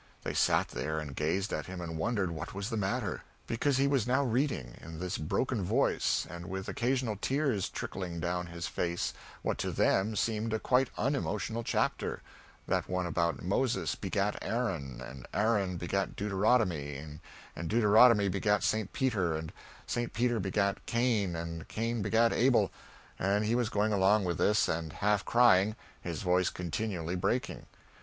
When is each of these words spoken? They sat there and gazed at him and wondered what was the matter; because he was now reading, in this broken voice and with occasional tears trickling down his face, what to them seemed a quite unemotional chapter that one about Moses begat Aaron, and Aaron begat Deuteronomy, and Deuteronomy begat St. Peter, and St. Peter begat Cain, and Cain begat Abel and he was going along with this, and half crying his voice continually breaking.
They 0.23 0.33
sat 0.33 0.69
there 0.69 0.97
and 0.99 1.15
gazed 1.15 1.53
at 1.53 1.67
him 1.67 1.79
and 1.79 1.95
wondered 1.95 2.31
what 2.31 2.55
was 2.55 2.71
the 2.71 2.75
matter; 2.75 3.21
because 3.45 3.77
he 3.77 3.85
was 3.85 4.07
now 4.07 4.23
reading, 4.23 4.73
in 4.81 4.97
this 4.99 5.19
broken 5.19 5.61
voice 5.63 6.25
and 6.27 6.47
with 6.49 6.67
occasional 6.67 7.17
tears 7.17 7.69
trickling 7.69 8.19
down 8.19 8.47
his 8.47 8.65
face, 8.65 9.13
what 9.43 9.59
to 9.59 9.71
them 9.71 10.15
seemed 10.15 10.53
a 10.53 10.59
quite 10.59 10.89
unemotional 10.97 11.63
chapter 11.63 12.23
that 12.67 12.89
one 12.89 13.05
about 13.05 13.43
Moses 13.43 13.93
begat 13.93 14.39
Aaron, 14.41 15.01
and 15.01 15.27
Aaron 15.35 15.77
begat 15.77 16.15
Deuteronomy, 16.15 16.95
and 17.55 17.69
Deuteronomy 17.69 18.27
begat 18.27 18.63
St. 18.63 18.91
Peter, 18.93 19.35
and 19.35 19.53
St. 19.85 20.13
Peter 20.13 20.39
begat 20.39 20.83
Cain, 20.87 21.35
and 21.35 21.67
Cain 21.67 22.01
begat 22.01 22.33
Abel 22.33 22.71
and 23.19 23.45
he 23.45 23.53
was 23.53 23.69
going 23.69 23.93
along 23.93 24.25
with 24.25 24.39
this, 24.39 24.67
and 24.67 24.93
half 24.93 25.23
crying 25.25 25.75
his 26.01 26.23
voice 26.23 26.49
continually 26.49 27.15
breaking. 27.15 27.67